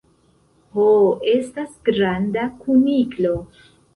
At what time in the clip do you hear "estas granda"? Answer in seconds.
1.33-2.47